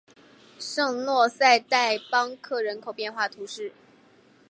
[0.59, 3.71] 圣若塞代邦克人口变化图示